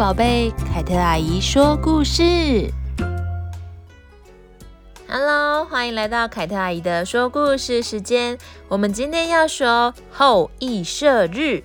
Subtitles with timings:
[0.00, 2.72] 宝贝，凯特阿姨说故事。
[5.06, 8.38] Hello，欢迎来到凯特阿姨的说故事时间。
[8.68, 11.62] 我们今天要说后羿射日。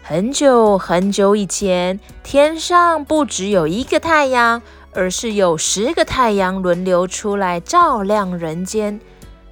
[0.00, 4.62] 很久很久以前，天上不只有一个太阳，
[4.92, 9.00] 而是有十个太阳轮流出来照亮人间。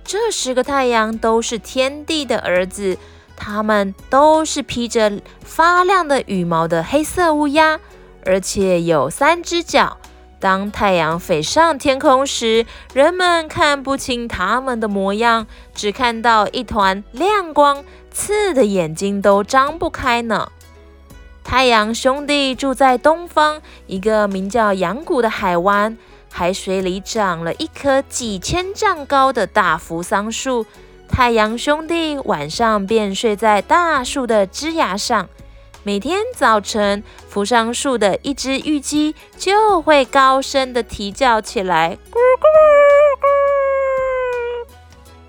[0.04, 2.96] 这十个太阳都是天帝的儿子。
[3.40, 7.78] 他们都是披着发亮的羽毛的黑色乌鸦，
[8.28, 9.96] 而且有三只脚。
[10.38, 20.52] 当太阳飞上天空时，人们看不清它们的模样，只看到一团亮光，刺的眼睛都张不开呢。
[21.42, 25.96] 太阳兄弟住在东方一个名叫阳谷的海湾，
[26.30, 30.66] 海水里长了一棵几千丈高的大扶桑树。
[31.08, 35.28] 太阳兄弟晚上便睡在大树的枝桠上，
[35.84, 42.44] 每天早晨，扶桑树的一只玉鸡就会高声地啼叫起来，咕咕
[44.66, 44.68] 咕。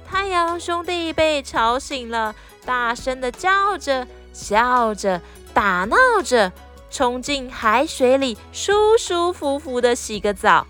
[0.09, 2.33] 太阳兄弟被吵醒了，
[2.65, 5.21] 大声地叫着、笑着、
[5.53, 6.52] 打闹着，
[6.89, 10.65] 冲进海水里，舒舒服服地洗个澡。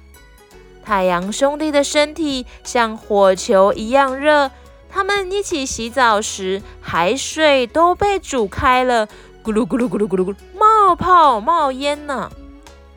[0.83, 4.51] 太阳兄弟的身体像火球一样热。
[4.91, 9.07] 他们一起洗澡时，海水都被煮开了，
[9.43, 12.29] 咕噜咕噜咕噜咕噜咕噜，冒泡冒烟呢。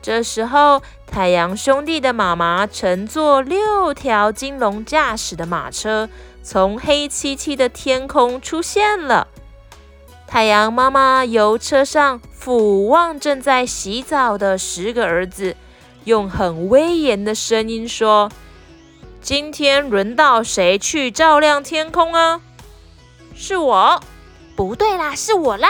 [0.01, 6.09] 这时候，太阳兄弟的妈妈乘坐六条金龙驾驶的马车，
[6.43, 9.27] 从黑漆漆的天空出现了。
[10.27, 15.55] 太阳妈妈由车上俯望正在洗澡的十个儿子，
[16.03, 18.29] 用很威严的声音说。
[19.21, 22.41] 今天轮到谁去照亮天空啊？
[23.33, 24.03] 是我。
[24.57, 25.69] 不对啦，是我啦。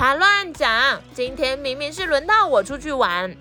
[0.00, 0.98] 他乱讲。
[1.12, 3.36] 今天明明是轮到我出去玩。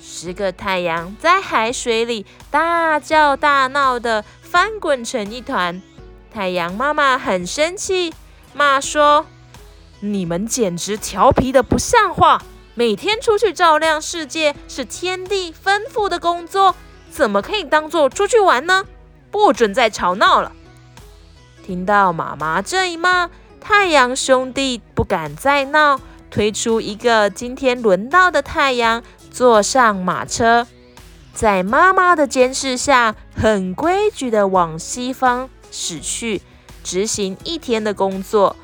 [0.00, 5.82] 十个太阳在海水里大叫大闹的翻滚成一团。
[6.32, 8.14] 太阳妈妈很生气，
[8.52, 9.26] 骂说
[9.98, 12.40] ：“你们简直调皮的不像话！
[12.74, 16.76] 每天出去照亮世界是天帝吩咐的工作，
[17.10, 18.84] 怎么可以当做出去玩呢？”
[19.32, 20.52] 不准再吵闹了！
[21.66, 23.28] 听到妈妈这一骂，
[23.66, 25.98] 太阳兄弟不敢再闹，
[26.30, 30.66] 推出一个今天轮到的太阳，坐上马车，
[31.32, 36.42] 在妈妈的监视下，很规矩地往西方驶去，
[36.82, 38.54] 执行一天的工作，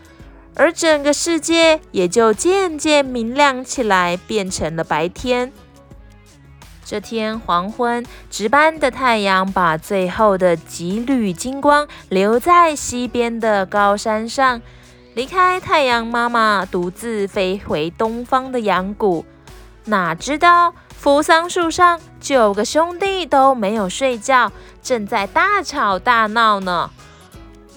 [0.55, 5.51] 而整个世界也就渐渐明亮起来，变成了白天。
[6.85, 14.61] 这天黄昏，值班的太阳把最后的几缕金光留在西边的高山上，
[15.15, 19.25] 离开太阳妈妈，独自飞回东方的阳谷。
[19.87, 26.91] 哪知道扶桑树上九个兄弟都没有睡觉，正在大吵大闹呢。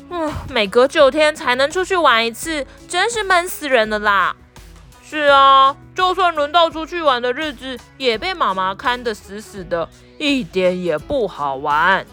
[0.09, 4.35] 嗯，每隔九天才能出去玩一次，真是闷死人了啦！
[5.03, 9.89] 是啊，就算轮到出去玩的日子，也被妈妈看得死死的，
[10.19, 12.05] 一点也不好玩。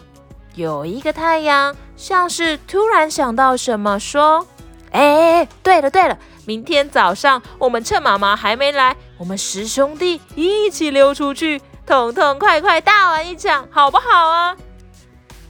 [0.55, 4.47] 有一个太阳像是突然想到什么，说
[4.91, 14.55] ：“哎，对了对了，明天早上我们趁妈妈还没来，我们十兄弟一起溜出去，痛痛快快大玩一场，好不好啊？”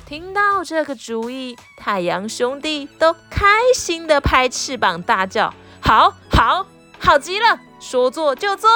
[0.06, 6.66] 听到这个主意，太阳兄弟都开心的拍翅膀大叫：“好好！”
[7.00, 8.70] 好极了，说做就做。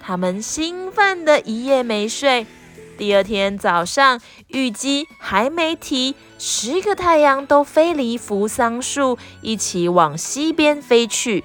[0.00, 2.46] 他们兴奋的一夜没睡。
[2.96, 11.44] 第二天早上，玉鸡还没啼，十个太阳都飞离扶桑树，一起往西边飞去。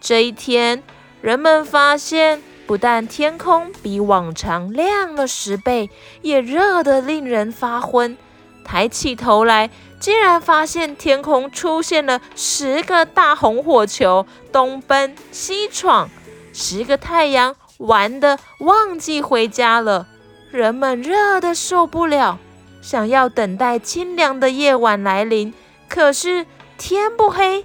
[0.00, 0.82] 这一天，
[1.20, 5.90] 人们发现，不但天空比往常亮了十倍，
[6.22, 8.16] 也热得令人发昏。
[8.64, 9.70] 抬起头来，
[10.00, 16.10] 竟然发现天空出现了十个大红火球，东奔西闯。
[16.52, 20.06] 十个太阳玩的忘记回家了，
[20.54, 22.38] 人们热得受不了，
[22.80, 25.52] 想要等待清凉的夜晚来临。
[25.88, 26.46] 可是
[26.78, 27.64] 天不黑，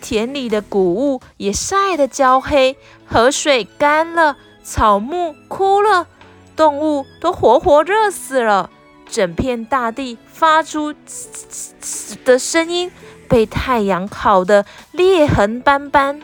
[0.00, 6.06] 田里的谷物也晒得焦黑，河水干了，草木枯了，
[6.54, 8.70] 动物都活活热死了。
[9.10, 12.92] 整片大地发出“呲呲呲”的声音，
[13.28, 16.22] 被太阳烤得裂痕斑斑。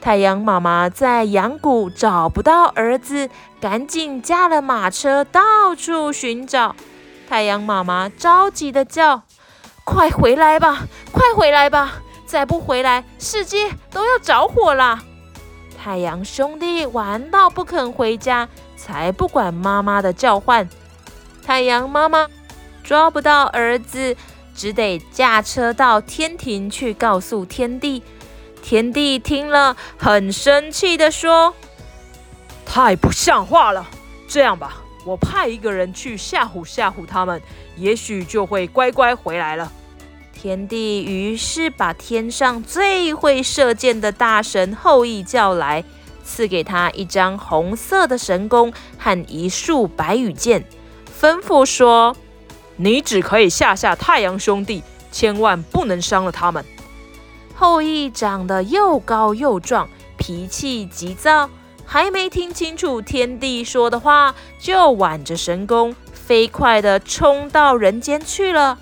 [0.00, 3.28] 太阳妈妈在阳谷找不到儿子，
[3.60, 6.74] 赶紧驾了马车到处寻找。
[7.28, 9.22] 太阳妈妈着急地叫
[9.84, 11.96] ：“快回来吧，快回来吧！
[12.24, 15.00] 再不回来，世界都要着火了！”
[15.76, 20.68] 太阳兄弟玩到不肯回家，才不管妈妈的叫唤。
[21.44, 22.28] 太阳妈妈
[22.82, 24.16] 抓不到儿子，
[24.54, 28.02] 只得驾车到天庭去告诉天帝。
[28.68, 31.54] 天帝听了，很生气地说
[32.66, 33.88] ：“太不像话了！
[34.28, 37.40] 这样吧，我派一个人去吓唬吓唬他们，
[37.78, 39.72] 也许就会乖乖回来了。”
[40.38, 45.82] 天帝于是把天上最会射箭的大神后羿叫来，
[46.22, 50.66] 赐给他一张红色的神弓和一束白羽箭，
[51.18, 52.14] 吩咐说
[52.76, 56.62] ：“你只可以吓吓太阳兄弟，千万不能伤了他们。”
[57.58, 61.50] 后羿长得又高又壮，脾气急躁，
[61.84, 68.78] 还没听清楚天帝说的话，就挽着神弓，飞快地冲到人间去了。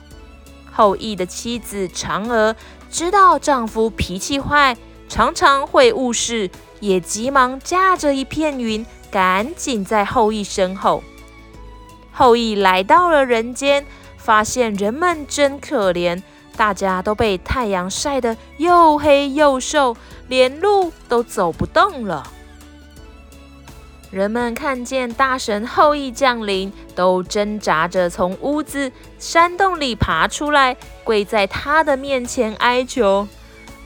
[0.71, 2.55] 后羿的妻子嫦娥
[2.91, 4.77] 知道丈夫脾气坏，
[5.09, 6.51] 常常会误事，
[6.81, 11.03] 也急忙驾着一片云，赶紧在后羿身后。
[12.13, 13.87] 后羿来到了人间，
[14.19, 16.21] 发现人们真可怜，
[16.57, 22.33] 大家都被太阳晒得又黑又瘦，连路都走不动了。
[24.11, 33.29] 人们看见大神后羿降临，都挣扎着从屋子、山洞里爬出来，跪在他的面前哀求：“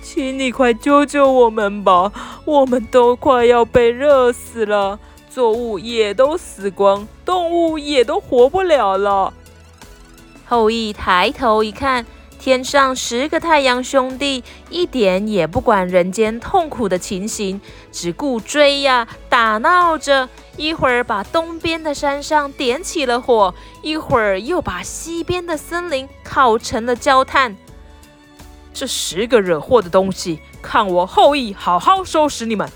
[0.02, 2.12] 请你快救救我们吧！
[2.44, 9.32] 我们都快要被热死了，作物也都死光，动物也都活不了了。”
[10.46, 12.06] 后羿抬头一看。
[12.41, 17.61] 天上十个太阳兄弟一点也不管人间痛苦的情形，
[17.93, 20.27] 只顾追呀打闹着，
[20.57, 27.55] 一会儿把东边的山上点起了火，一会儿又把西边的森林烤成了焦炭。
[28.73, 32.67] 这十个惹祸的东西，看我后羿好好收拾你们！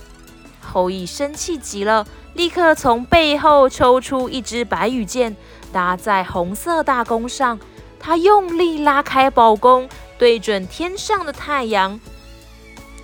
[0.60, 5.34] 后羿生气极了，立刻从背后抽出一支白羽箭，
[5.72, 7.58] 搭在红色大弓上。
[8.04, 11.98] 他用力拉开宝弓，对准天上的太阳，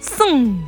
[0.03, 0.59] 嗖！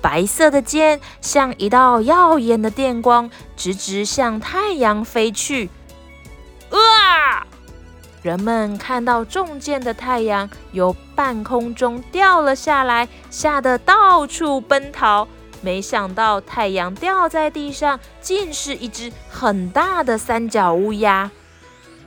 [0.00, 5.68] 白色的箭像一道耀眼的电光，直直向太阳飞去。
[6.70, 7.44] 啊！
[8.22, 15.26] 人们看到中箭的太阳由半空中掉了下来，吓得到处奔逃。
[15.60, 21.28] 没想到太阳掉在地上，竟是一只很大的三脚乌鸦。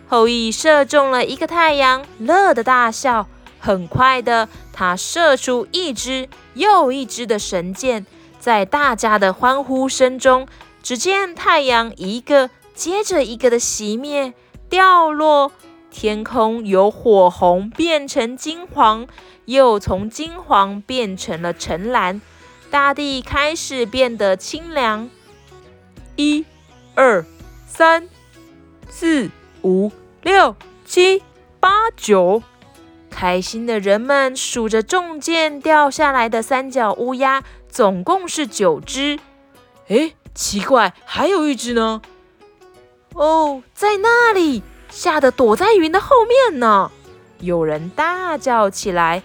[0.09, 3.27] 后羿射中了一个太阳，乐得大笑。
[3.59, 8.06] 很快的，他射出一支又一支的神箭，
[8.39, 10.47] 在大家的欢呼声中，
[10.81, 14.33] 只见太阳一个接着一个的熄灭、
[14.69, 15.51] 掉落，
[15.91, 19.06] 天空由火红变成金黄，
[19.45, 22.21] 又从金黄变成了橙蓝，
[22.71, 25.09] 大地开始变得清凉。
[26.15, 26.45] 一、
[26.95, 27.23] 二、
[27.67, 28.07] 三、
[28.89, 29.29] 四。
[29.63, 29.91] 五
[30.21, 31.21] 六七
[31.59, 32.41] 八九，
[33.09, 39.19] 开心的人们数着中箭掉下来的三角乌鸦，总共是九只。
[39.88, 42.01] 诶，奇怪，还有一只呢？
[43.13, 46.91] 哦，在那里，吓得躲在云的后面呢。
[47.39, 49.23] 有人大叫起来。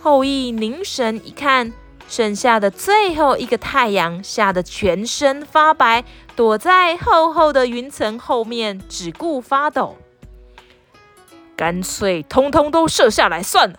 [0.00, 1.72] 后羿凝神一看。
[2.08, 9.96] 剩下的最后一个太阳吓得全身发白，躲在厚厚的云层后面，只顾发抖。
[11.56, 13.78] 干脆通通都射下来算了。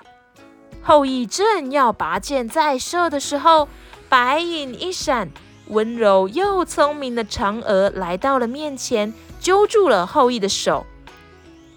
[0.81, 3.67] 后羿正要拔剑再射的时候，
[4.09, 5.29] 白影一闪，
[5.67, 10.85] 温柔又聪明的嫦娥来到了面前，揪住了后羿的手。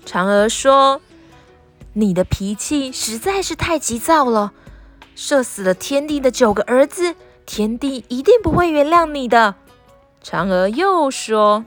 [0.07, 1.01] 嫦娥说
[1.95, 4.53] ：“你的脾气实在是太急躁了。”
[5.23, 9.55] 射死了天帝的九个儿子，天帝一定不会原谅你的。
[10.25, 11.63] 嫦娥又说：“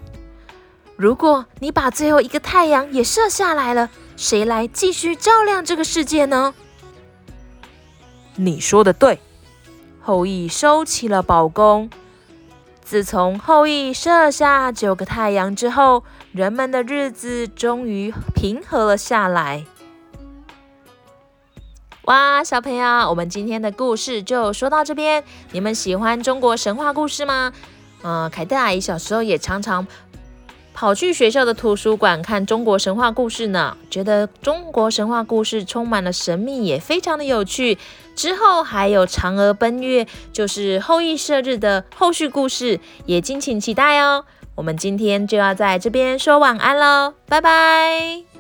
[0.98, 6.56] 如果你把最后一个太阳也射下来了，谁来继续照亮这个世界呢？”
[8.38, 9.20] 你说的对。
[10.02, 11.92] 后羿收起了宝弓。
[12.82, 19.64] 自从后羿射下九个太阳之后，人们的日子终于平和了下来。
[22.06, 25.24] 哇，小朋友，我们今天的故事就说到这边。
[25.54, 27.54] 你们喜欢中国神话故事吗？
[28.04, 29.88] 嗯、凯特阿姨小时候也常常
[30.74, 37.78] 跑去学校的图书馆看中国神话故事呢，觉得中国神话故事充满了神秘，也非常的有趣。
[38.18, 44.26] 之后还有嫦娥奔月，就是后羿射日的后续故事，也敬请期待哦。
[44.56, 48.33] 我们今天就要在这边说晚安喽，拜拜。